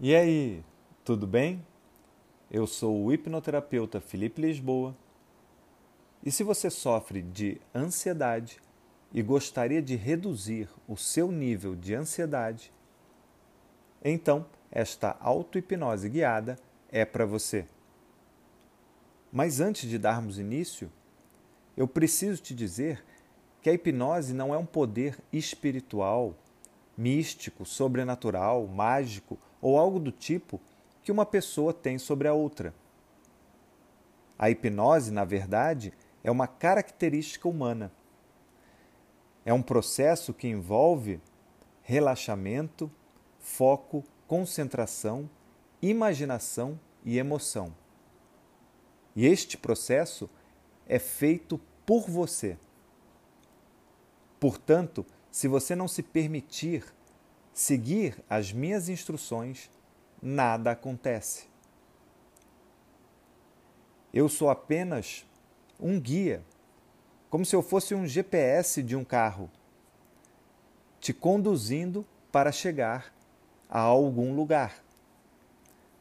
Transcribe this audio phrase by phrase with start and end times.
[0.00, 0.64] E aí,
[1.04, 1.60] tudo bem?
[2.48, 4.96] Eu sou o hipnoterapeuta Felipe Lisboa.
[6.24, 8.60] E se você sofre de ansiedade
[9.12, 12.72] e gostaria de reduzir o seu nível de ansiedade,
[14.04, 16.56] então esta auto-hipnose guiada
[16.92, 17.66] é para você.
[19.32, 20.92] Mas antes de darmos início,
[21.76, 23.04] eu preciso te dizer
[23.60, 26.36] que a hipnose não é um poder espiritual,
[26.96, 30.60] místico, sobrenatural, mágico ou algo do tipo
[31.02, 32.74] que uma pessoa tem sobre a outra.
[34.38, 35.92] A hipnose, na verdade,
[36.22, 37.90] é uma característica humana.
[39.44, 41.20] É um processo que envolve
[41.82, 42.90] relaxamento,
[43.38, 45.28] foco, concentração,
[45.80, 47.74] imaginação e emoção.
[49.16, 50.28] E este processo
[50.86, 52.58] é feito por você.
[54.38, 56.84] Portanto, se você não se permitir
[57.58, 59.68] seguir as minhas instruções,
[60.22, 61.48] nada acontece.
[64.14, 65.26] Eu sou apenas
[65.78, 66.44] um guia,
[67.28, 69.50] como se eu fosse um GPS de um carro,
[71.00, 73.12] te conduzindo para chegar
[73.68, 74.80] a algum lugar.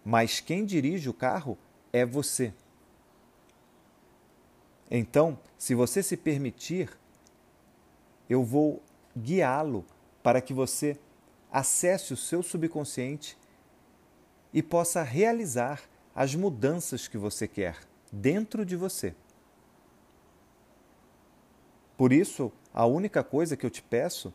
[0.05, 1.57] Mas quem dirige o carro
[1.91, 2.53] é você.
[4.91, 6.95] Então, se você se permitir,
[8.29, 8.79] eu vou
[9.17, 9.83] guiá-lo
[10.21, 10.99] para que você
[11.57, 13.35] acesse o seu subconsciente
[14.53, 15.81] e possa realizar
[16.13, 17.79] as mudanças que você quer
[18.11, 19.15] dentro de você.
[21.97, 24.31] Por isso, a única coisa que eu te peço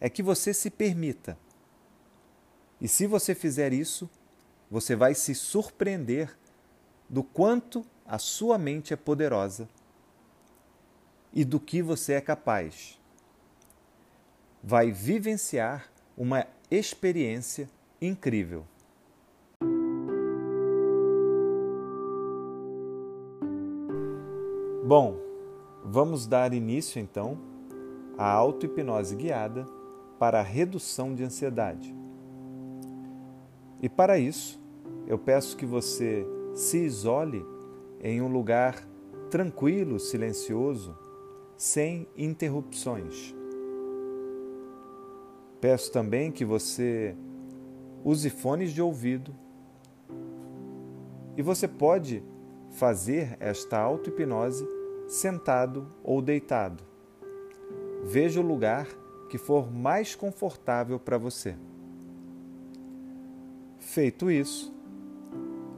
[0.00, 1.36] é que você se permita.
[2.80, 4.08] E se você fizer isso,
[4.70, 6.38] você vai se surpreender
[7.08, 9.68] do quanto a sua mente é poderosa
[11.32, 12.96] e do que você é capaz.
[14.62, 17.70] Vai vivenciar uma experiência
[18.02, 18.64] incrível.
[24.84, 25.16] Bom,
[25.84, 27.38] vamos dar início então
[28.16, 29.64] à auto-hipnose guiada
[30.18, 31.94] para a redução de ansiedade.
[33.80, 34.60] E para isso,
[35.06, 37.46] eu peço que você se isole
[38.02, 38.84] em um lugar
[39.30, 40.98] tranquilo, silencioso,
[41.56, 43.37] sem interrupções.
[45.60, 47.16] Peço também que você
[48.04, 49.34] use fones de ouvido
[51.36, 52.22] e você pode
[52.70, 54.66] fazer esta auto-hipnose
[55.08, 56.84] sentado ou deitado.
[58.04, 58.86] Veja o lugar
[59.28, 61.56] que for mais confortável para você.
[63.78, 64.74] Feito isso,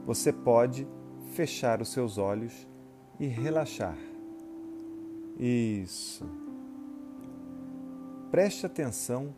[0.05, 0.87] você pode
[1.33, 2.67] fechar os seus olhos
[3.19, 3.97] e relaxar.
[5.39, 6.25] Isso.
[8.29, 9.33] Preste atenção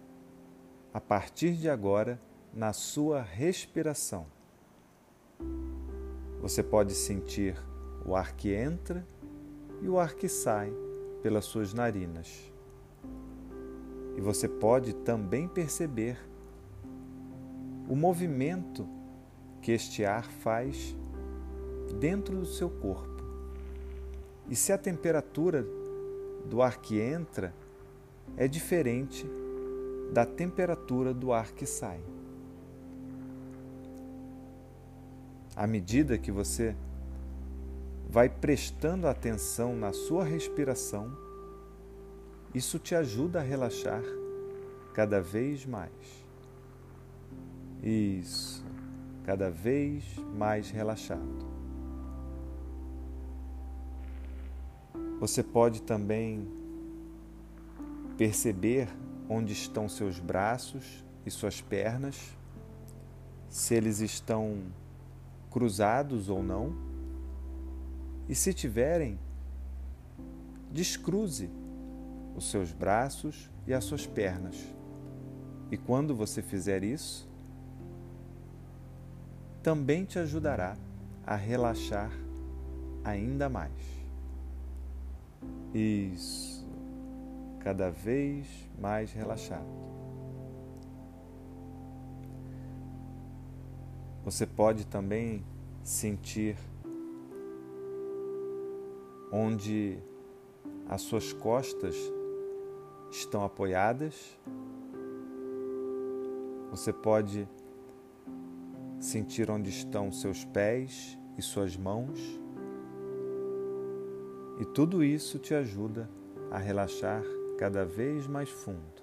[0.94, 2.22] a partir de agora
[2.54, 4.28] na sua respiração.
[6.40, 7.58] Você pode sentir
[8.06, 9.04] o ar que entra
[9.82, 10.72] e o ar que sai
[11.24, 12.54] pelas suas narinas.
[14.16, 16.20] E você pode também perceber
[17.90, 18.88] o movimento
[19.62, 20.96] que este ar faz
[22.00, 23.24] dentro do seu corpo.
[24.48, 25.66] E se a temperatura
[26.46, 27.52] do ar que entra
[28.38, 29.26] é diferente
[30.14, 32.00] da temperatura do ar que sai.
[35.56, 36.76] À medida que você
[38.08, 41.12] vai prestando atenção na sua respiração,
[42.54, 44.04] isso te ajuda a relaxar
[44.94, 45.92] cada vez mais.
[47.82, 48.64] Isso,
[49.24, 50.04] cada vez
[50.38, 51.54] mais relaxado.
[55.20, 56.48] Você pode também
[58.16, 58.88] perceber
[59.34, 62.38] onde estão seus braços e suas pernas,
[63.50, 64.62] se eles estão
[65.50, 66.76] cruzados ou não.
[68.30, 69.20] E se tiverem,
[70.72, 71.50] descruze
[72.36, 74.56] os seus braços e as suas pernas.
[75.72, 77.28] E quando você fizer isso,
[79.64, 80.78] também te ajudará
[81.26, 82.12] a relaxar
[83.04, 83.72] ainda mais.
[85.74, 86.53] Isso,
[87.64, 88.46] cada vez
[88.78, 89.66] mais relaxado.
[94.26, 95.46] Você pode também
[95.82, 96.58] sentir
[99.32, 99.98] onde
[100.90, 101.96] as suas costas
[103.10, 104.38] estão apoiadas.
[106.70, 107.48] Você pode
[109.00, 112.20] sentir onde estão seus pés e suas mãos.
[114.60, 116.10] E tudo isso te ajuda
[116.52, 117.24] a relaxar
[117.64, 119.02] cada vez mais fundo.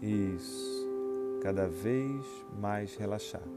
[0.00, 0.88] Isso,
[1.42, 2.24] cada vez
[2.56, 3.50] mais relaxado.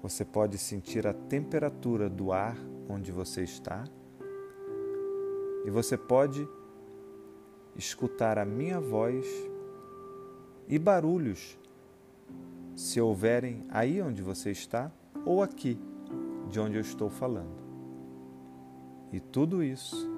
[0.00, 2.56] Você pode sentir a temperatura do ar
[2.88, 3.82] onde você está
[5.64, 6.48] e você pode
[7.74, 9.26] escutar a minha voz
[10.68, 11.58] e barulhos,
[12.76, 14.88] se houverem aí onde você está
[15.26, 15.80] ou aqui,
[16.48, 17.58] de onde eu estou falando.
[19.12, 20.17] E tudo isso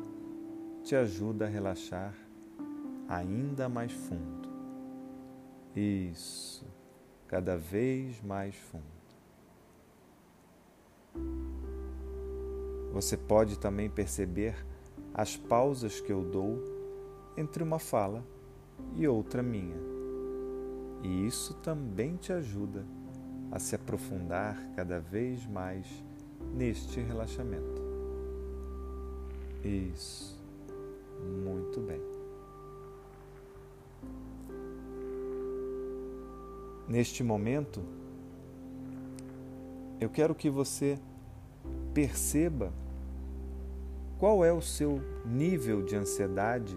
[0.83, 2.15] te ajuda a relaxar
[3.09, 4.49] ainda mais fundo.
[5.75, 6.65] Isso,
[7.27, 8.85] cada vez mais fundo.
[12.93, 14.55] Você pode também perceber
[15.15, 16.63] as pausas que eu dou
[17.37, 18.25] entre uma fala
[18.95, 19.77] e outra minha.
[21.03, 22.85] E isso também te ajuda
[23.51, 25.87] a se aprofundar cada vez mais
[26.55, 27.83] neste relaxamento.
[29.65, 30.40] Isso.
[31.21, 32.01] Muito bem.
[36.89, 37.83] Neste momento,
[40.01, 40.99] eu quero que você
[41.95, 42.73] perceba
[44.19, 46.77] qual é o seu nível de ansiedade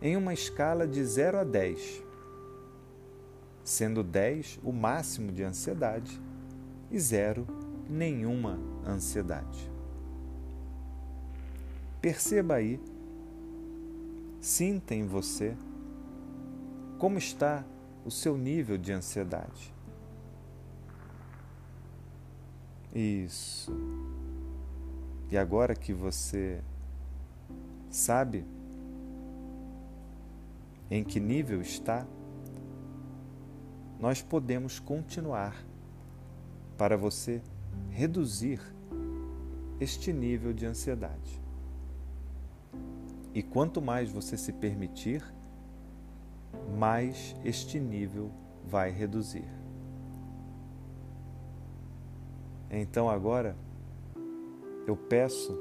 [0.00, 2.02] em uma escala de 0 a 10,
[3.64, 6.20] sendo 10 o máximo de ansiedade
[6.90, 7.46] e 0
[7.88, 9.75] nenhuma ansiedade.
[12.06, 12.80] Perceba aí,
[14.40, 15.56] sinta em você
[17.00, 17.64] como está
[18.04, 19.74] o seu nível de ansiedade.
[22.94, 23.72] Isso.
[25.32, 26.62] E agora que você
[27.90, 28.46] sabe
[30.88, 32.06] em que nível está,
[33.98, 35.56] nós podemos continuar
[36.78, 37.42] para você
[37.90, 38.60] reduzir
[39.80, 41.45] este nível de ansiedade.
[43.36, 45.22] E quanto mais você se permitir,
[46.74, 48.30] mais este nível
[48.64, 49.44] vai reduzir.
[52.70, 53.54] Então agora
[54.86, 55.54] eu peço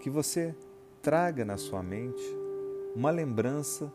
[0.00, 0.54] que você
[1.00, 2.22] traga na sua mente
[2.94, 3.90] uma lembrança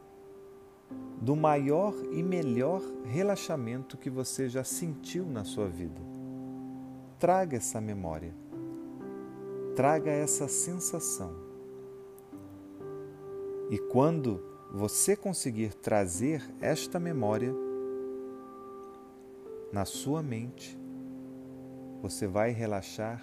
[1.22, 6.02] do maior e melhor relaxamento que você já sentiu na sua vida.
[7.20, 8.34] Traga essa memória,
[9.76, 11.49] traga essa sensação.
[13.70, 17.54] E quando você conseguir trazer esta memória
[19.72, 20.78] na sua mente,
[22.02, 23.22] você vai relaxar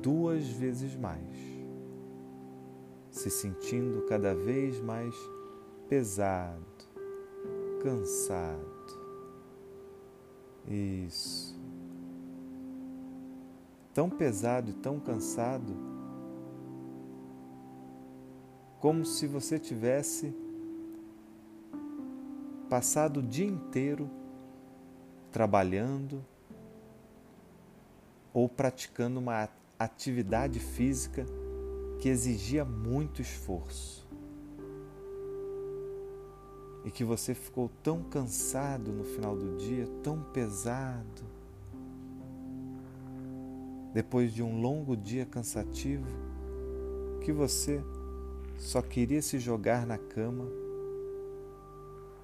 [0.00, 1.36] duas vezes mais,
[3.10, 5.14] se sentindo cada vez mais
[5.88, 6.64] pesado,
[7.82, 8.76] cansado.
[10.66, 11.54] Isso.
[13.92, 15.95] Tão pesado e tão cansado,
[18.80, 20.34] como se você tivesse
[22.68, 24.10] passado o dia inteiro
[25.30, 26.24] trabalhando
[28.32, 31.24] ou praticando uma atividade física
[31.98, 34.06] que exigia muito esforço.
[36.84, 41.24] E que você ficou tão cansado no final do dia, tão pesado,
[43.92, 46.06] depois de um longo dia cansativo,
[47.22, 47.82] que você
[48.58, 50.46] só queria se jogar na cama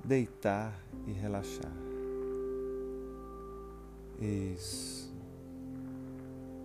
[0.05, 1.73] deitar e relaxar.
[4.21, 5.13] Isso.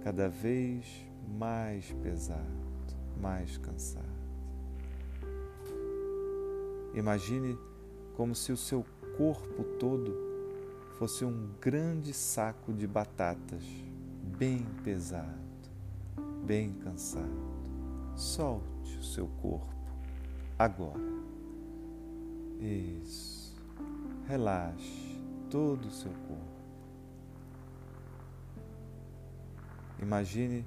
[0.04, 0.86] Cada vez
[1.38, 2.46] mais pesado,
[3.20, 4.06] mais cansado.
[6.94, 7.58] Imagine
[8.16, 8.86] como se o seu
[9.18, 10.16] corpo todo
[10.98, 13.64] fosse um grande saco de batatas,
[14.38, 15.38] bem pesado,
[16.44, 17.58] bem cansado.
[18.16, 19.74] Solte o seu corpo
[20.58, 21.02] agora.
[22.60, 23.56] Isso.
[24.28, 26.58] Relaxe todo o seu corpo.
[30.02, 30.66] Imagine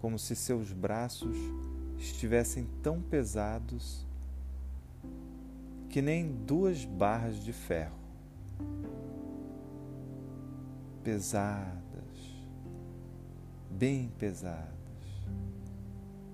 [0.00, 1.36] como se seus braços
[1.98, 4.06] estivessem tão pesados
[5.88, 8.00] que nem duas barras de ferro.
[11.04, 12.42] Pesadas,
[13.70, 14.72] bem pesadas.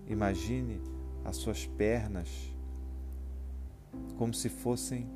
[0.06, 0.80] Imagine
[1.24, 2.28] as suas pernas
[4.16, 5.08] como se fossem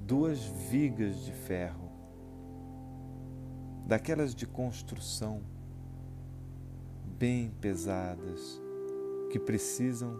[0.00, 1.90] duas vigas de ferro,
[3.86, 5.42] daquelas de construção,
[7.18, 8.60] bem pesadas,
[9.30, 10.16] que precisam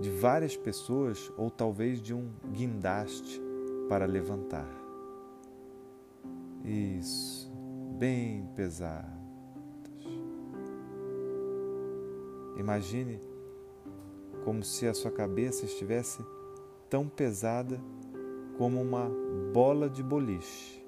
[0.00, 3.40] de várias pessoas ou talvez de um guindaste
[3.88, 4.68] para levantar.
[6.64, 7.50] Isso,
[7.98, 9.23] bem pesadas.
[12.56, 13.20] Imagine
[14.44, 16.24] como se a sua cabeça estivesse
[16.88, 17.80] tão pesada
[18.56, 19.10] como uma
[19.52, 20.84] bola de boliche,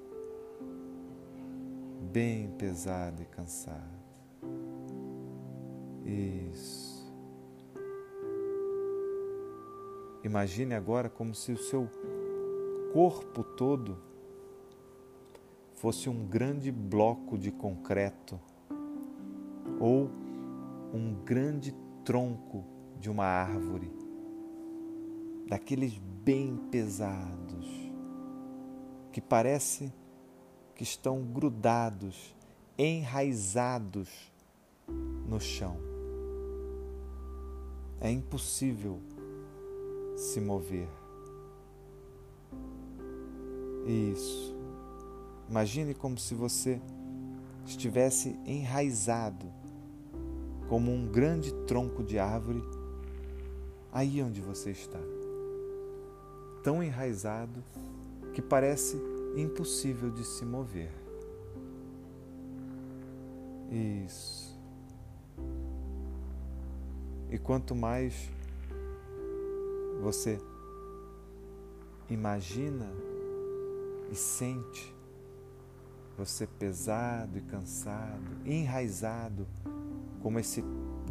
[2.11, 3.97] bem pesada e cansada.
[6.05, 6.87] Isso.
[10.23, 11.89] Imagine agora como se o seu
[12.93, 13.97] corpo todo
[15.73, 18.39] fosse um grande bloco de concreto
[19.79, 20.09] ou
[20.93, 22.63] um grande tronco
[22.99, 23.91] de uma árvore,
[25.47, 27.67] daqueles bem pesados,
[29.11, 29.93] que parece
[30.75, 32.35] que estão grudados,
[32.77, 34.09] enraizados
[35.27, 35.77] no chão.
[37.99, 38.99] É impossível
[40.15, 40.87] se mover.
[43.85, 44.55] Isso.
[45.49, 46.81] Imagine como se você
[47.65, 49.51] estivesse enraizado,
[50.67, 52.63] como um grande tronco de árvore,
[53.91, 54.99] aí onde você está.
[56.63, 57.63] Tão enraizado
[58.33, 58.97] que parece
[59.35, 60.91] impossível de se mover.
[64.05, 64.57] Isso.
[67.29, 68.29] E quanto mais
[70.01, 70.39] você
[72.09, 72.89] imagina
[74.09, 74.95] e sente
[76.17, 79.45] você pesado e cansado, enraizado,
[80.27, 80.61] como esse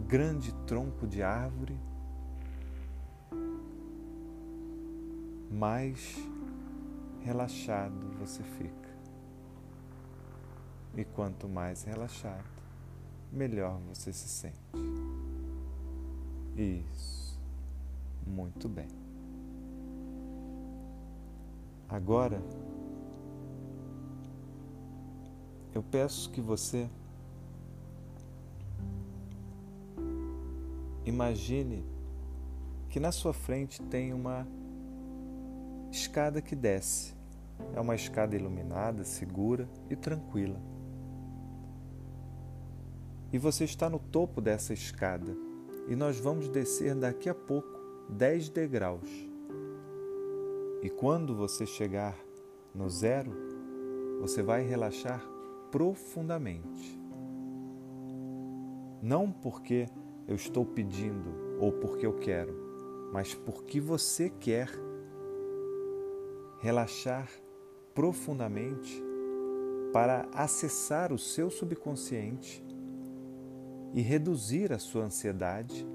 [0.06, 1.74] grande tronco de árvore,
[5.50, 6.18] mais
[7.22, 8.90] relaxado você fica.
[10.94, 12.44] E quanto mais relaxado,
[13.32, 14.60] melhor você se sente.
[16.54, 17.40] Isso.
[18.26, 18.90] Muito bem.
[21.88, 22.42] Agora,
[25.74, 26.86] eu peço que você
[31.06, 31.84] imagine
[32.90, 34.46] que na sua frente tem uma
[35.90, 37.14] escada que desce.
[37.74, 40.60] É uma escada iluminada, segura e tranquila.
[43.32, 45.34] E você está no topo dessa escada
[45.88, 47.68] e nós vamos descer daqui a pouco
[48.10, 49.08] 10 degraus.
[50.82, 52.16] E quando você chegar
[52.74, 53.32] no zero,
[54.20, 55.24] você vai relaxar
[55.70, 57.00] profundamente.
[59.02, 59.86] Não porque
[60.26, 62.54] eu estou pedindo ou porque eu quero,
[63.12, 64.70] mas porque você quer
[66.58, 67.28] relaxar
[67.94, 69.02] profundamente
[69.92, 72.64] para acessar o seu subconsciente
[73.94, 75.86] e reduzir a sua ansiedade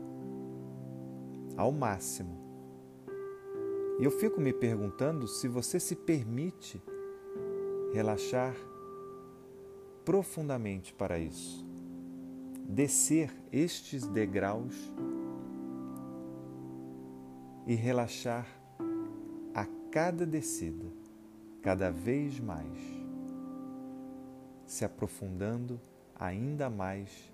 [1.56, 2.40] ao máximo.
[4.00, 6.82] E eu fico me perguntando se você se permite
[7.94, 8.56] relaxar
[10.04, 11.71] profundamente para isso.
[12.74, 14.74] Descer estes degraus
[17.68, 18.48] e relaxar
[19.54, 20.86] a cada descida,
[21.62, 22.80] cada vez mais,
[24.66, 25.82] se aprofundando
[26.16, 27.30] ainda mais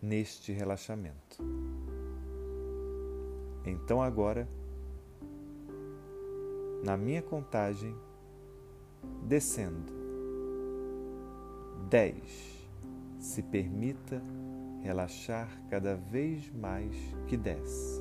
[0.00, 1.42] neste relaxamento.
[3.66, 4.48] Então, agora,
[6.84, 7.92] na minha contagem,
[9.26, 9.92] descendo
[11.88, 12.59] 10.
[13.20, 14.22] Se permita
[14.82, 16.96] relaxar cada vez mais
[17.28, 18.00] que desce.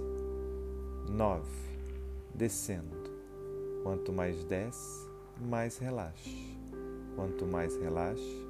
[1.10, 1.44] 9.
[2.34, 2.98] Descendo.
[3.84, 5.10] Quanto mais desce,
[5.42, 6.58] mais relaxe.
[7.18, 8.48] Quanto mais relaxe,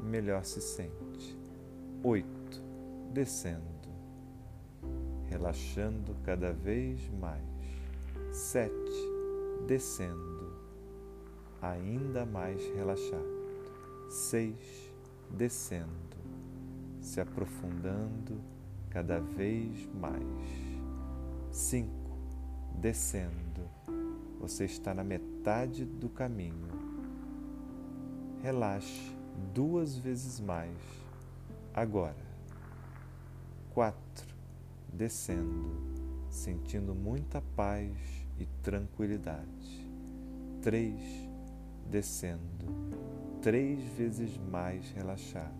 [0.00, 1.36] melhor se sente.
[2.04, 2.62] 8.
[3.12, 3.64] Descendo.
[5.28, 7.42] Relaxando cada vez mais.
[8.30, 8.72] 7.
[9.66, 10.54] Descendo.
[11.60, 13.34] Ainda mais relaxado
[14.14, 14.83] seis,
[15.34, 16.16] descendo,
[17.00, 18.40] se aprofundando
[18.88, 20.22] cada vez mais.
[21.50, 22.16] Cinco,
[22.80, 23.68] descendo,
[24.40, 26.72] você está na metade do caminho.
[28.42, 29.12] Relaxe
[29.52, 30.78] duas vezes mais.
[31.72, 32.24] Agora.
[33.72, 34.32] Quatro,
[34.92, 35.76] descendo,
[36.30, 37.90] sentindo muita paz
[38.38, 39.90] e tranquilidade.
[40.62, 41.02] Três,
[41.90, 43.03] descendo
[43.44, 45.52] três vezes mais relaxado.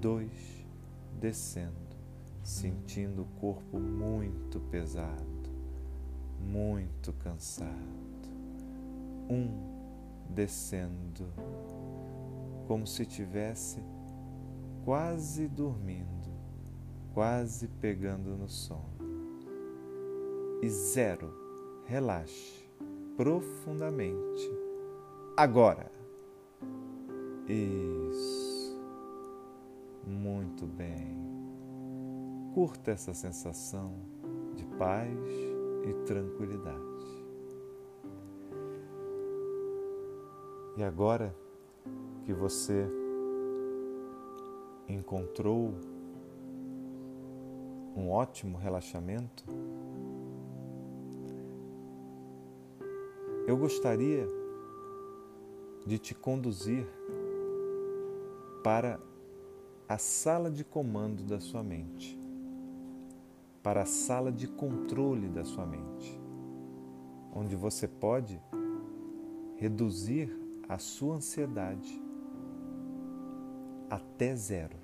[0.00, 0.66] Dois,
[1.12, 1.96] descendo,
[2.42, 5.48] sentindo o corpo muito pesado,
[6.40, 7.70] muito cansado.
[9.30, 9.48] Um,
[10.28, 11.28] descendo,
[12.66, 13.80] como se tivesse
[14.84, 16.32] quase dormindo,
[17.14, 19.06] quase pegando no sono.
[20.60, 21.32] E zero,
[21.86, 22.68] relaxe
[23.16, 24.50] profundamente.
[25.36, 25.95] Agora.
[27.48, 28.76] Isso.
[30.04, 31.24] Muito bem.
[32.54, 33.92] curta essa sensação
[34.54, 35.10] de paz
[35.84, 36.80] e tranquilidade.
[40.76, 41.36] E agora
[42.24, 42.88] que você
[44.88, 45.74] encontrou
[47.94, 49.44] um ótimo relaxamento,
[53.46, 54.26] eu gostaria
[55.86, 56.86] de te conduzir
[58.66, 58.98] para
[59.88, 62.18] a sala de comando da sua mente,
[63.62, 66.20] para a sala de controle da sua mente,
[67.32, 68.42] onde você pode
[69.54, 70.36] reduzir
[70.68, 72.02] a sua ansiedade
[73.88, 74.76] até zero.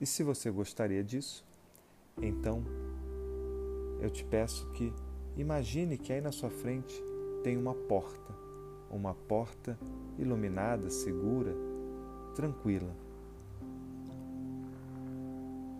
[0.00, 1.46] E se você gostaria disso,
[2.20, 2.64] então
[4.00, 4.92] eu te peço que
[5.36, 7.00] imagine que aí na sua frente
[7.44, 8.34] tem uma porta,
[8.90, 9.78] uma porta
[10.20, 11.54] iluminada, segura,
[12.34, 12.94] tranquila.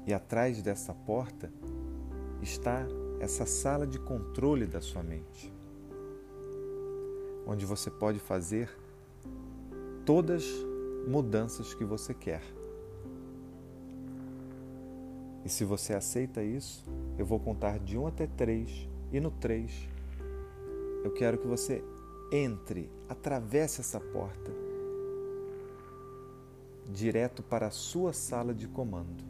[0.06, 1.52] E atrás dessa porta
[2.42, 2.86] está
[3.20, 5.52] essa sala de controle da sua mente,
[7.46, 8.70] onde você pode fazer
[10.06, 10.44] todas
[11.06, 12.42] mudanças que você quer.
[15.44, 16.84] E se você aceita isso,
[17.18, 19.88] eu vou contar de um até três, e no três
[21.02, 21.82] eu quero que você
[22.30, 24.52] entre, atravesse essa porta.
[26.88, 29.24] Direto para a sua sala de comando,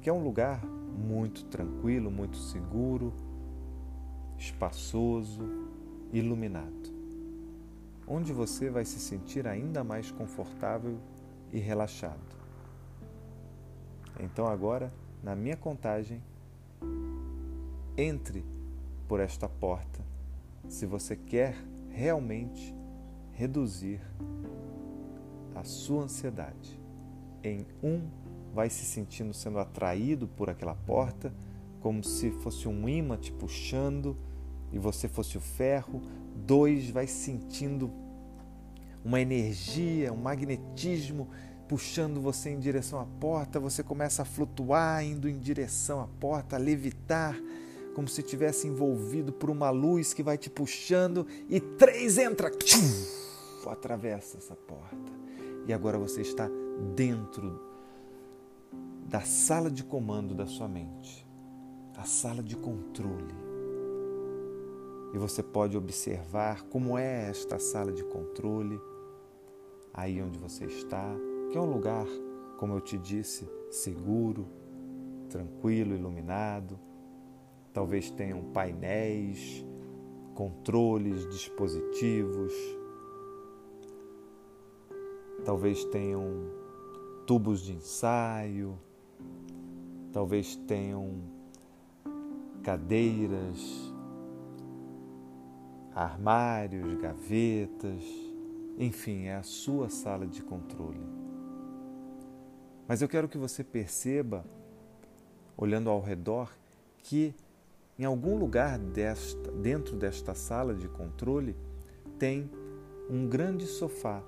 [0.00, 3.12] que é um lugar muito tranquilo, muito seguro,
[4.36, 5.42] espaçoso,
[6.12, 6.92] iluminado,
[8.06, 10.98] onde você vai se sentir ainda mais confortável
[11.52, 12.36] e relaxado.
[14.18, 14.92] Então, agora,
[15.22, 16.22] na minha contagem,
[17.96, 18.44] entre
[19.06, 20.07] por esta porta
[20.68, 21.56] se você quer
[21.88, 22.74] realmente
[23.32, 24.00] reduzir
[25.54, 26.80] a sua ansiedade.
[27.42, 28.02] Em um,
[28.52, 31.32] vai se sentindo sendo atraído por aquela porta,
[31.80, 34.16] como se fosse um imã te puxando
[34.72, 36.02] e você fosse o ferro.
[36.36, 37.90] Dois, vai sentindo
[39.04, 41.28] uma energia, um magnetismo
[41.68, 43.60] puxando você em direção à porta.
[43.60, 47.36] Você começa a flutuar, indo em direção à porta, a levitar
[47.98, 52.78] como se tivesse envolvido por uma luz que vai te puxando e três entra, tchum,
[53.66, 55.12] atravessa essa porta.
[55.66, 56.48] E agora você está
[56.94, 57.60] dentro
[59.04, 61.26] da sala de comando da sua mente,
[61.96, 63.34] a sala de controle.
[65.12, 68.80] E você pode observar como é esta sala de controle
[69.92, 71.16] aí onde você está,
[71.50, 72.06] que é um lugar,
[72.58, 74.46] como eu te disse, seguro,
[75.28, 76.78] tranquilo, iluminado
[77.72, 79.64] talvez tenham painéis,
[80.34, 82.52] controles, dispositivos,
[85.44, 86.22] talvez tenham
[87.26, 88.78] tubos de ensaio,
[90.12, 91.20] talvez tenham
[92.62, 93.92] cadeiras,
[95.94, 98.02] armários, gavetas,
[98.78, 101.00] enfim, é a sua sala de controle.
[102.86, 104.44] Mas eu quero que você perceba,
[105.56, 106.50] olhando ao redor,
[106.98, 107.34] que
[107.98, 111.56] em algum lugar desta, dentro desta sala de controle
[112.18, 112.48] tem
[113.10, 114.22] um grande sofá,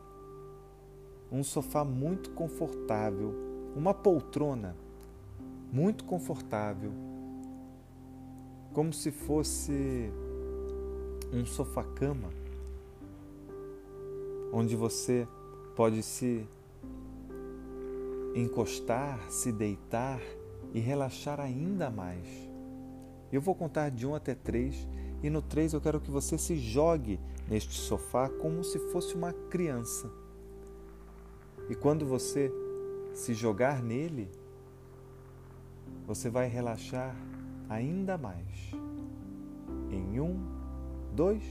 [1.30, 3.33] um sofá muito confortável,
[3.76, 4.74] uma poltrona
[5.72, 6.92] muito confortável,
[8.72, 10.11] como se fosse
[11.33, 12.30] um sofá-cama,
[14.52, 15.28] onde você
[15.76, 16.44] pode se
[18.35, 20.20] encostar, se deitar
[20.74, 22.49] e relaxar ainda mais.
[23.32, 24.86] Eu vou contar de um até três
[25.22, 29.32] e no três eu quero que você se jogue neste sofá como se fosse uma
[29.32, 30.10] criança.
[31.68, 32.50] E quando você
[33.14, 34.30] se jogar nele,
[36.06, 37.14] você vai relaxar
[37.68, 38.72] ainda mais.
[39.90, 40.40] Em um,
[41.14, 41.42] dois,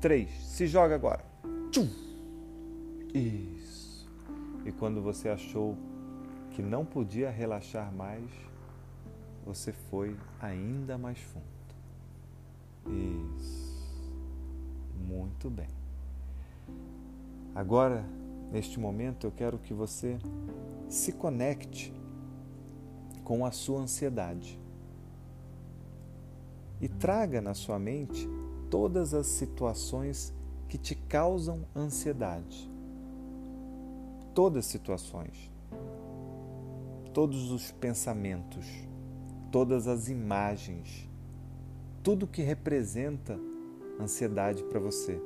[0.00, 0.30] três.
[0.48, 1.24] Se joga agora.
[1.70, 1.88] Tchum!
[3.14, 4.10] Isso.
[4.66, 5.76] E quando você achou
[6.50, 8.30] que não podia relaxar mais,
[9.44, 11.44] você foi ainda mais fundo.
[13.36, 13.74] Isso.
[15.06, 15.68] Muito bem.
[17.54, 18.04] Agora,
[18.50, 20.18] neste momento, eu quero que você
[20.88, 21.92] se conecte
[23.22, 24.58] com a sua ansiedade
[26.80, 28.28] e traga na sua mente
[28.70, 30.34] todas as situações
[30.68, 32.70] que te causam ansiedade.
[34.34, 35.50] Todas as situações,
[37.12, 38.66] todos os pensamentos
[39.54, 41.08] todas as imagens,
[42.02, 43.38] tudo que representa
[44.00, 45.22] ansiedade para você.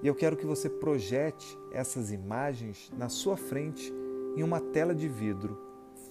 [0.00, 3.92] E eu quero que você projete essas imagens na sua frente
[4.36, 5.60] em uma tela de vidro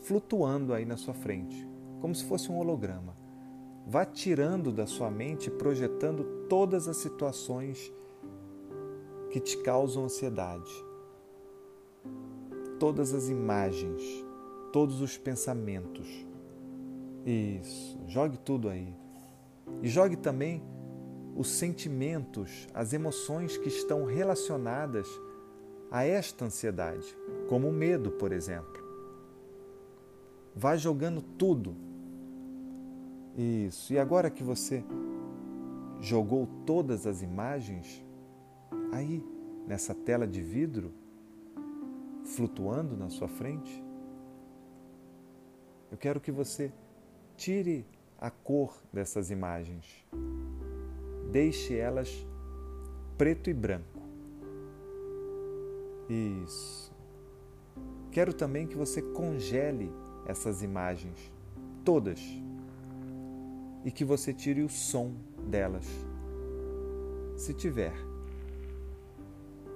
[0.02, 1.66] flutuando aí na sua frente,
[2.02, 3.16] como se fosse um holograma.
[3.88, 7.94] Vá tirando da sua mente, projetando todas as situações
[9.32, 10.86] que te causam ansiedade,
[12.78, 14.28] todas as imagens,
[14.72, 16.08] todos os pensamentos.
[17.26, 18.96] Isso, jogue tudo aí.
[19.82, 20.64] E jogue também
[21.36, 25.08] os sentimentos, as emoções que estão relacionadas
[25.92, 27.16] a esta ansiedade,
[27.48, 28.80] como o medo, por exemplo.
[30.56, 31.76] Vá jogando tudo.
[33.38, 33.94] Isso.
[33.94, 34.84] E agora que você
[36.02, 38.04] jogou todas as imagens,
[38.92, 39.24] aí,
[39.68, 40.92] nessa tela de vidro,
[42.24, 43.84] flutuando na sua frente,
[45.92, 46.72] eu quero que você
[47.36, 47.86] tire
[48.20, 50.06] a cor dessas imagens.
[51.32, 52.26] Deixe elas
[53.18, 54.00] preto e branco.
[56.10, 56.92] Isso.
[58.12, 59.92] Quero também que você congele
[60.26, 61.32] essas imagens,
[61.86, 62.20] todas,
[63.86, 65.14] e que você tire o som
[65.48, 65.86] delas,
[67.38, 67.94] se tiver.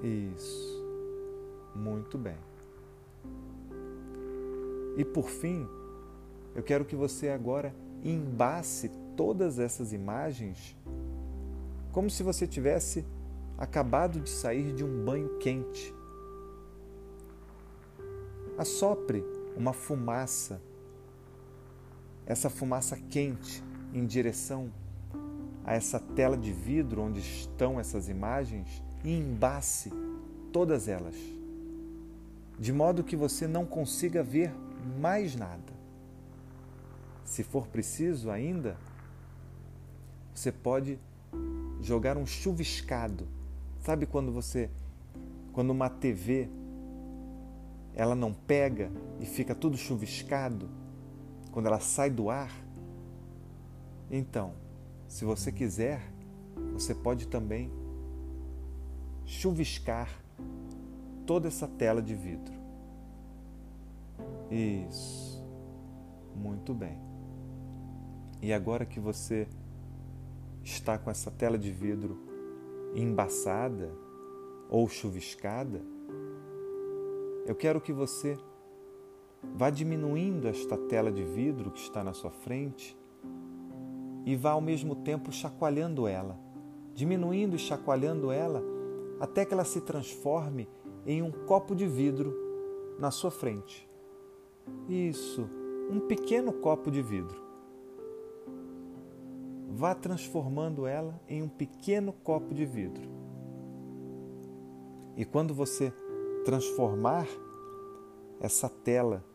[0.01, 0.83] Isso.
[1.75, 2.37] Muito bem.
[4.97, 5.67] E por fim,
[6.55, 10.75] eu quero que você agora embace todas essas imagens
[11.91, 13.05] como se você tivesse
[13.57, 15.93] acabado de sair de um banho quente.
[18.57, 19.23] Assopre
[19.55, 20.59] uma fumaça,
[22.25, 23.63] essa fumaça quente
[23.93, 24.71] em direção
[25.63, 29.91] a essa tela de vidro onde estão essas imagens e embace
[30.51, 31.15] todas elas,
[32.59, 34.51] de modo que você não consiga ver
[34.99, 35.72] mais nada.
[37.25, 38.77] Se for preciso ainda,
[40.33, 40.99] você pode
[41.81, 43.27] jogar um chuviscado.
[43.79, 44.69] Sabe quando você,
[45.51, 46.49] quando uma TV
[47.95, 50.69] ela não pega e fica tudo chuviscado,
[51.51, 52.51] quando ela sai do ar?
[54.09, 54.53] Então,
[55.07, 56.01] se você quiser,
[56.71, 57.71] você pode também
[59.25, 60.09] chuviscar
[61.25, 62.53] toda essa tela de vidro.
[64.49, 65.43] Isso.
[66.35, 67.12] Muito bem.
[68.43, 69.47] E agora que você
[70.61, 72.19] está com essa tela de vidro
[72.93, 73.89] embaçada
[74.69, 75.81] ou chuviscada,
[77.45, 78.37] eu quero que você
[79.55, 82.97] vá diminuindo esta tela de vidro que está na sua frente
[84.25, 86.37] e vá ao mesmo tempo chacoalhando ela,
[86.93, 88.61] diminuindo e chacoalhando ela
[89.21, 90.67] até que ela se transforme
[91.05, 92.35] em um copo de vidro
[92.99, 93.89] na sua frente.
[94.89, 95.49] Isso,
[95.89, 97.42] um pequeno copo de vidro
[99.75, 103.09] vá transformando ela em um pequeno copo de vidro.
[105.17, 105.91] E quando você
[106.45, 107.27] transformar
[108.39, 109.25] essa tela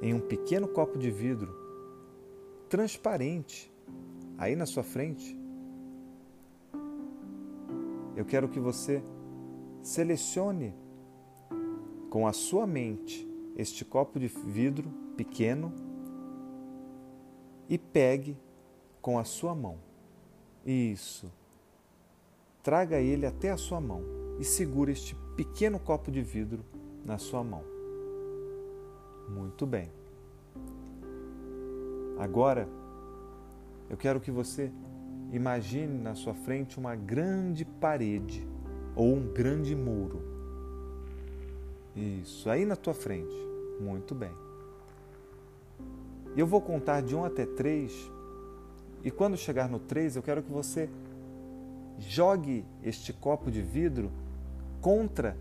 [0.00, 1.52] em um pequeno copo de vidro
[2.68, 3.72] transparente
[4.38, 5.36] aí na sua frente,
[8.14, 9.02] eu quero que você
[9.82, 10.72] selecione
[12.10, 15.72] com a sua mente este copo de vidro pequeno
[17.68, 18.36] e pegue
[19.00, 19.78] com a sua mão.
[20.64, 21.30] Isso.
[22.62, 24.02] Traga ele até a sua mão
[24.38, 26.64] e segure este pequeno copo de vidro
[27.04, 27.64] na sua mão.
[29.28, 29.90] Muito bem.
[32.18, 32.68] Agora,
[33.88, 34.70] eu quero que você
[35.32, 38.46] imagine na sua frente uma grande parede
[38.94, 40.20] ou um grande muro.
[41.96, 43.34] Isso, aí na tua frente.
[43.80, 44.32] Muito bem.
[46.36, 48.10] Eu vou contar de um até três
[49.02, 50.88] e quando chegar no 3, eu quero que você
[51.98, 54.10] jogue este copo de vidro
[54.80, 55.36] contra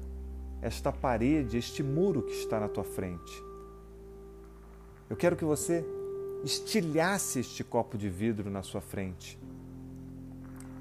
[0.62, 3.44] esta parede, este muro que está na tua frente.
[5.10, 5.86] Eu quero que você
[6.44, 9.38] estilhasse este copo de vidro na sua frente.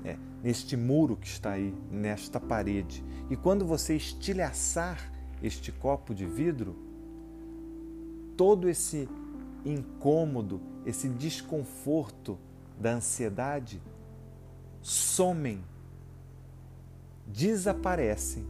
[0.04, 3.04] É, neste muro que está aí, nesta parede.
[3.30, 5.12] E quando você estilhaçar
[5.42, 6.76] este copo de vidro,
[8.36, 9.08] todo esse
[9.64, 12.38] incômodo, esse desconforto
[12.80, 13.82] da ansiedade
[14.80, 15.64] somem,
[17.26, 18.46] desaparecem.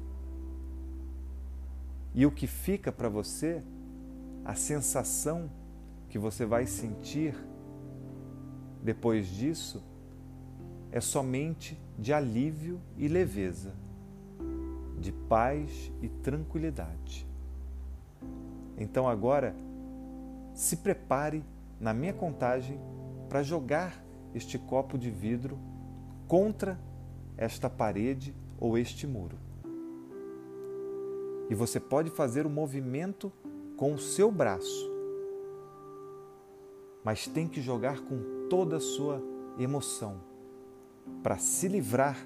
[2.14, 3.62] E o que fica para você,
[4.44, 5.50] a sensação
[6.08, 7.34] que você vai sentir
[8.82, 9.82] depois disso,
[10.90, 13.74] é somente de alívio e leveza,
[14.98, 17.26] de paz e tranquilidade.
[18.76, 19.54] Então agora,
[20.54, 21.44] se prepare
[21.80, 22.80] na minha contagem
[23.28, 24.07] para jogar
[24.38, 25.58] este copo de vidro
[26.26, 26.80] contra
[27.36, 29.36] esta parede ou este muro.
[31.50, 33.32] E você pode fazer o movimento
[33.76, 34.90] com o seu braço,
[37.04, 39.22] mas tem que jogar com toda a sua
[39.58, 40.20] emoção
[41.22, 42.18] para se livrar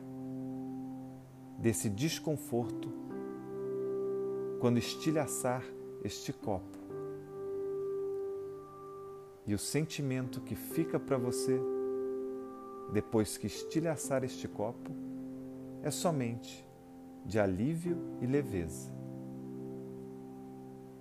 [1.59, 2.93] desse desconforto
[4.61, 5.63] quando estilhaçar
[6.03, 6.79] este copo.
[9.47, 11.61] E o sentimento que fica para você
[12.93, 14.91] depois que estilhaçar este copo
[15.83, 16.67] é somente
[17.25, 18.93] de alívio e leveza.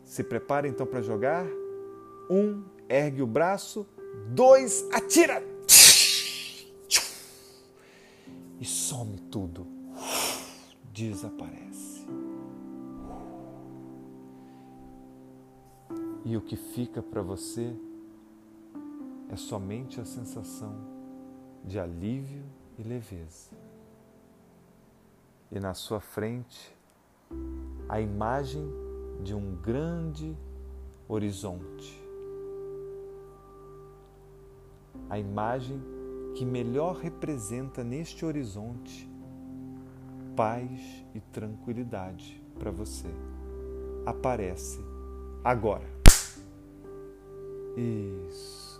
[0.04, 1.46] Se prepara então para jogar.
[2.30, 3.86] Um, ergue o braço.
[4.30, 5.44] Dois, atira!
[8.60, 9.68] E some tudo.
[10.94, 12.06] Desaparece.
[16.24, 17.76] E o que fica para você
[19.30, 21.01] é somente a sensação
[21.64, 22.44] de alívio
[22.78, 23.52] e leveza.
[25.52, 26.76] E na sua frente,
[27.90, 28.66] a imagem
[29.24, 30.36] de um grande
[31.08, 32.02] horizonte.
[35.10, 35.82] A imagem
[36.36, 39.10] que melhor representa neste horizonte
[40.36, 43.10] paz e tranquilidade para você.
[44.06, 44.80] Aparece
[45.44, 45.88] agora.
[47.76, 48.71] Isso.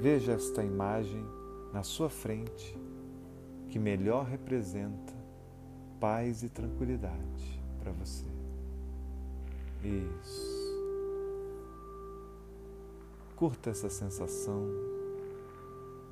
[0.00, 1.24] Veja esta imagem
[1.72, 2.78] na sua frente
[3.68, 5.12] que melhor representa
[5.98, 8.24] paz e tranquilidade para você.
[9.82, 10.68] Isso.
[13.34, 14.68] Curta essa sensação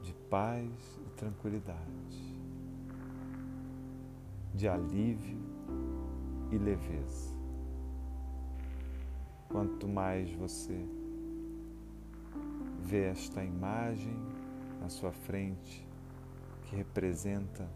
[0.03, 0.69] de paz
[1.07, 2.39] e tranquilidade,
[4.53, 5.39] de alívio
[6.51, 7.35] e leveza.
[9.49, 10.77] Quanto mais você
[12.87, 14.17] vê esta imagem
[14.81, 15.85] na sua frente,
[16.63, 17.69] que representa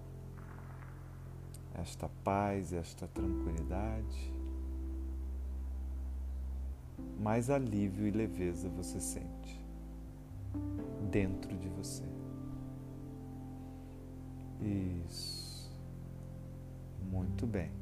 [1.75, 4.33] esta paz, esta tranquilidade,
[7.19, 9.61] mais alívio e leveza você sente
[11.11, 12.05] dentro de você.
[14.61, 15.73] Isso.
[17.11, 17.73] Muito bem.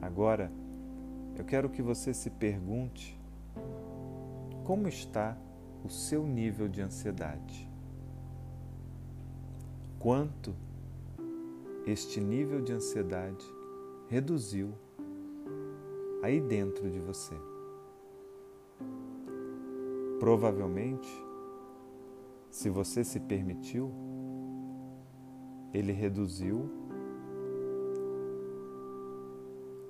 [0.00, 0.50] Agora,
[1.36, 3.18] eu quero que você se pergunte
[4.64, 5.36] como está
[5.84, 7.68] o seu nível de ansiedade.
[9.98, 10.54] Quanto
[11.86, 13.44] este nível de ansiedade
[14.08, 14.72] reduziu
[16.22, 17.34] aí dentro de você.
[20.18, 21.08] Provavelmente,
[22.50, 23.92] se você se permitiu,
[25.72, 26.70] ele reduziu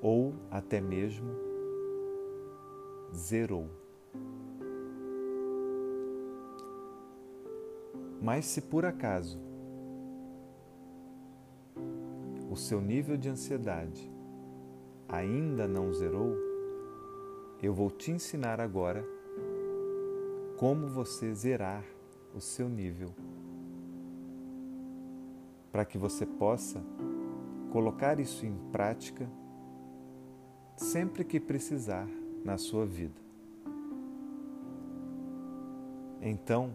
[0.04, 1.30] ou até mesmo
[3.14, 3.70] zerou.
[8.20, 9.40] Mas se por acaso
[12.50, 14.12] o seu nível de ansiedade
[15.08, 16.36] ainda não zerou,
[17.62, 19.02] eu vou te ensinar agora
[20.58, 21.82] como você zerar
[22.34, 23.14] o seu nível,
[25.72, 26.84] para que você possa
[27.70, 29.26] colocar isso em prática
[30.76, 32.08] sempre que precisar
[32.44, 33.20] na sua vida.
[36.20, 36.74] Então,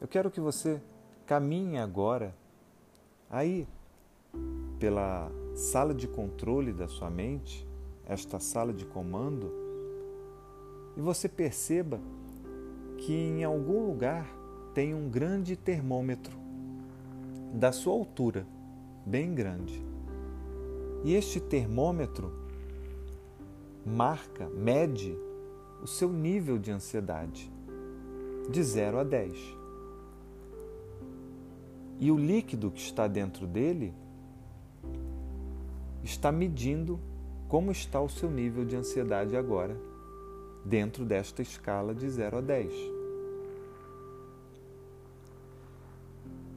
[0.00, 0.80] eu quero que você
[1.26, 2.34] caminhe agora
[3.30, 3.66] aí
[4.78, 7.66] pela sala de controle da sua mente,
[8.06, 9.50] esta sala de comando,
[10.96, 12.00] e você perceba
[12.98, 14.26] que em algum lugar
[14.74, 16.36] tem um grande termômetro
[17.54, 18.46] da sua altura,
[19.04, 19.84] bem grande.
[21.04, 22.45] E este termômetro
[23.86, 25.16] marca, mede
[25.80, 27.52] o seu nível de ansiedade
[28.50, 29.56] de 0 a 10
[31.98, 33.94] e o líquido que está dentro dele
[36.02, 37.00] está medindo
[37.48, 39.76] como está o seu nível de ansiedade agora,
[40.64, 42.72] dentro desta escala de 0 a 10.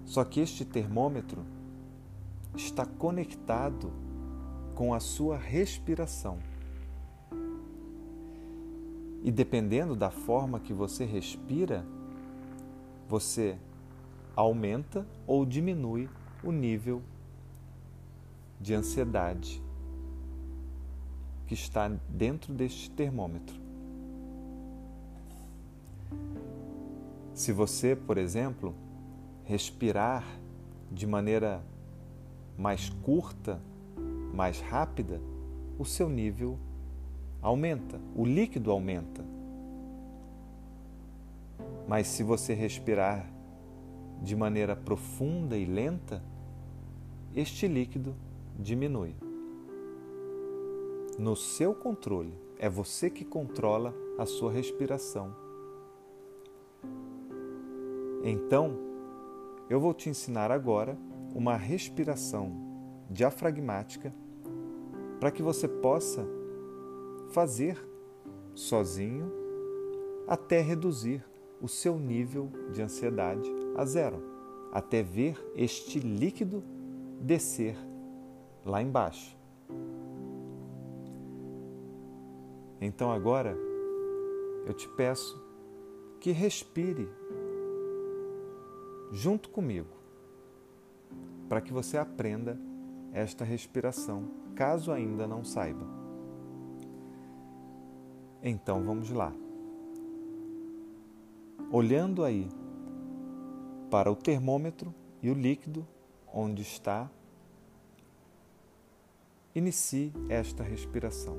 [0.06, 1.44] Só que este termômetro
[2.56, 3.92] está conectado
[4.74, 6.40] com a sua respiração.
[9.24, 11.86] E dependendo da forma que você respira,
[13.08, 13.58] você
[14.36, 16.10] aumenta ou diminui
[16.44, 17.02] o nível
[18.60, 19.62] de ansiedade
[21.48, 23.60] que está dentro deste termômetro.
[27.34, 28.76] Se você, por exemplo,
[29.46, 30.24] respirar
[30.92, 31.64] de maneira
[32.58, 33.60] mais curta,
[34.34, 35.20] mais rápida,
[35.78, 36.60] o seu nível
[37.42, 39.24] aumenta, o líquido aumenta.
[41.88, 43.30] Mas se você respirar
[44.22, 46.22] de maneira profunda e lenta,
[47.36, 48.16] este líquido
[48.58, 49.16] diminui.
[51.18, 55.34] No seu controle, é você que controla a sua respiração.
[58.24, 58.78] Então,
[59.70, 60.98] eu vou te ensinar agora
[61.34, 62.52] uma respiração
[63.10, 64.14] diafragmática
[65.20, 66.28] para que você possa
[67.30, 67.78] fazer
[68.54, 69.32] sozinho
[70.28, 71.26] até reduzir
[71.62, 74.22] o seu nível de ansiedade a zero,
[74.72, 76.64] até ver este líquido
[77.20, 77.76] descer
[78.66, 79.38] lá embaixo.
[82.80, 83.58] Então agora
[84.66, 85.42] eu te peço
[86.20, 87.10] que respire
[89.12, 89.98] junto comigo,
[91.48, 92.60] para que você aprenda
[93.12, 95.99] esta respiração, caso ainda não saiba.
[98.42, 99.34] Então vamos lá.
[101.72, 102.48] Olhando aí
[103.92, 105.86] para o termômetro e o líquido
[106.34, 107.10] onde está,
[109.54, 111.36] inicie esta respiração.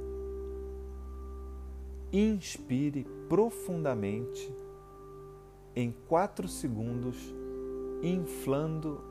[2.12, 4.52] Inspire profundamente
[5.74, 7.16] em 4 segundos,
[8.02, 9.02] inflando,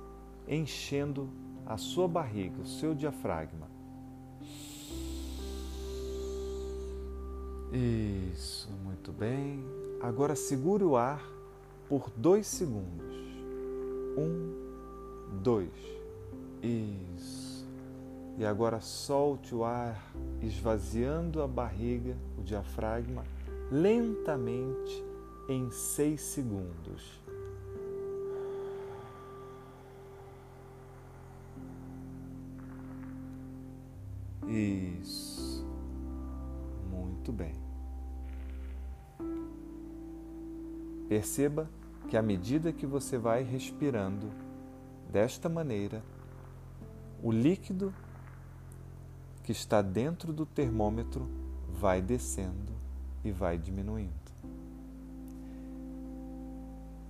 [0.47, 1.30] enchendo
[1.65, 3.78] a sua barriga, o seu diafragma.
[7.71, 9.63] Isso, muito bem.
[10.01, 11.23] Agora segure o ar
[11.88, 13.15] por dois segundos.
[14.17, 15.69] Um, dois.
[16.63, 17.67] Isso.
[18.38, 20.01] E agora solte o ar,
[20.41, 23.23] esvaziando a barriga, o diafragma,
[23.71, 25.03] lentamente
[25.49, 27.19] em seis segundos.
[34.47, 35.28] Isso.
[37.29, 37.53] Muito bem.
[41.07, 41.69] Perceba
[42.07, 44.31] que à medida que você vai respirando
[45.11, 46.03] desta maneira,
[47.21, 47.93] o líquido
[49.43, 51.29] que está dentro do termômetro
[51.71, 52.73] vai descendo
[53.23, 54.13] e vai diminuindo.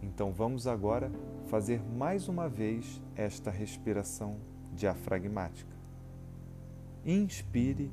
[0.01, 1.09] Então vamos agora
[1.47, 4.37] fazer mais uma vez esta respiração
[4.73, 5.77] diafragmática.
[7.05, 7.89] Inspire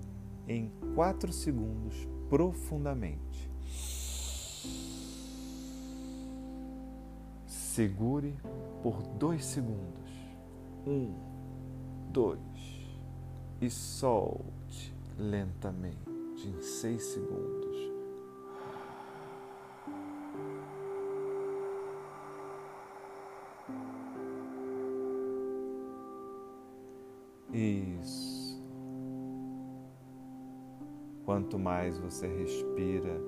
[0.49, 3.51] em 4 segundos profundamente.
[7.47, 8.35] Segure
[8.83, 10.11] por 2 segundos.
[10.87, 11.15] 1,
[12.13, 12.39] 2
[13.61, 15.99] e solte lentamente
[16.47, 17.66] em 6 segundos.
[31.27, 33.21] Quanto mais você respira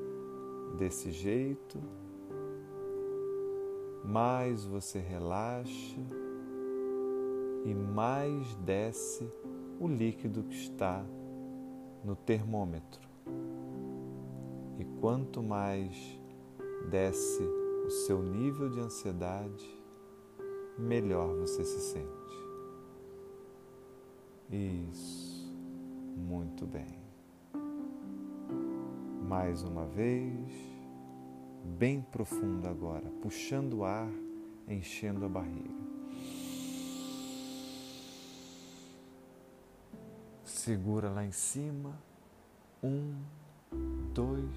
[0.78, 1.82] desse jeito,
[4.04, 6.00] mais você relaxa
[7.64, 9.28] e mais desce
[9.80, 11.04] o líquido que está
[12.04, 13.08] no termômetro.
[14.78, 16.20] E quanto mais
[16.88, 17.42] desce
[17.84, 19.82] o seu nível de ansiedade,
[20.78, 22.08] melhor você se sente.
[24.48, 25.52] Isso,
[26.16, 27.07] muito bem.
[29.28, 30.50] Mais uma vez,
[31.62, 34.10] bem profundo agora, puxando o ar,
[34.66, 35.68] enchendo a barriga.
[40.46, 41.94] Segura lá em cima.
[42.82, 43.20] Um,
[44.14, 44.56] dois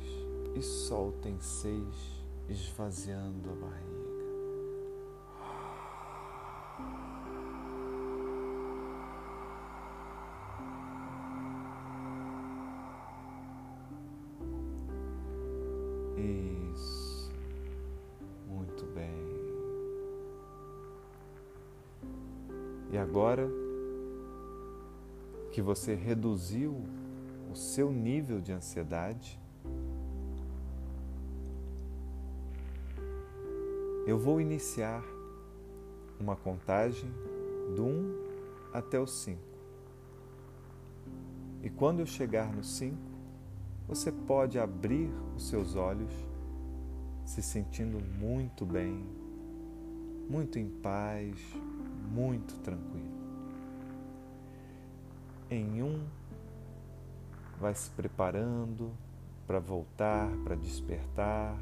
[0.55, 4.00] e solta em seis, esvaziando a barriga.
[23.01, 23.49] Agora
[25.51, 26.85] que você reduziu
[27.51, 29.39] o seu nível de ansiedade,
[34.07, 35.03] eu vou iniciar
[36.19, 37.09] uma contagem
[37.75, 38.15] do 1
[38.73, 39.39] até o 5.
[41.63, 42.95] E quando eu chegar no 5,
[43.87, 46.11] você pode abrir os seus olhos,
[47.25, 49.05] se sentindo muito bem,
[50.29, 51.37] muito em paz,
[52.11, 53.09] muito tranquilo.
[55.49, 56.03] Em um,
[57.59, 58.91] vai se preparando
[59.47, 61.57] para voltar, para despertar.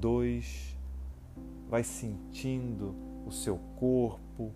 [0.00, 0.76] Dois,
[1.68, 2.94] vai sentindo
[3.26, 4.52] o seu corpo,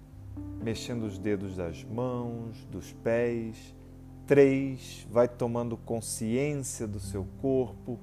[0.62, 3.74] mexendo os dedos das mãos, dos pés.
[4.26, 7.98] Três, vai tomando consciência do seu corpo,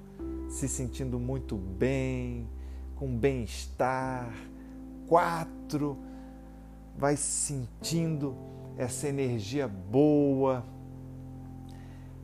[0.50, 2.48] se sentindo muito bem,
[2.96, 4.34] com bem-estar.
[5.08, 5.98] Quatro,
[6.98, 8.36] vai sentindo
[8.78, 10.66] essa energia boa,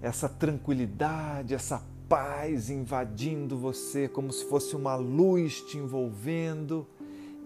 [0.02, 6.88] essa tranquilidade, essa paz invadindo você como se fosse uma luz te envolvendo.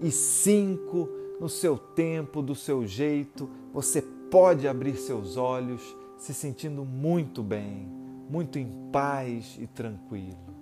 [0.02, 1.10] E cinco,
[1.40, 5.82] no seu tempo, do seu jeito, você pode abrir seus olhos
[6.18, 7.88] se sentindo muito bem,
[8.30, 10.55] muito em paz e tranquilo.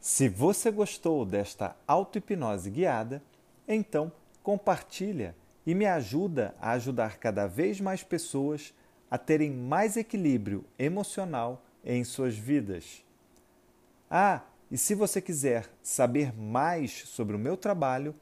[0.00, 3.22] Se você gostou desta auto-hipnose guiada,
[3.68, 4.10] então
[4.42, 5.36] compartilha
[5.66, 8.72] e me ajuda a ajudar cada vez mais pessoas
[9.10, 13.04] a terem mais equilíbrio emocional em suas vidas.
[14.10, 14.40] Ah,
[14.70, 18.14] e se você quiser saber mais sobre o meu trabalho,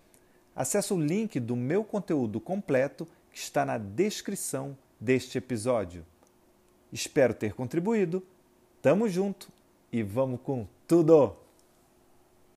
[0.57, 6.05] acesse o link do meu conteúdo completo que está na descrição deste episódio.
[6.93, 8.27] Espero ter contribuído.
[8.83, 9.49] Tamo junto
[9.93, 11.48] e vamos com tudo!